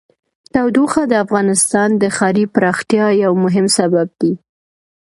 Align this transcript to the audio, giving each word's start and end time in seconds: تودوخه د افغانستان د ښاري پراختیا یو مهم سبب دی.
تودوخه 0.53 1.01
د 1.07 1.13
افغانستان 1.25 1.89
د 2.01 2.03
ښاري 2.15 2.45
پراختیا 2.55 3.07
یو 3.23 3.33
مهم 3.43 3.65
سبب 3.77 4.07
دی. 4.21 4.33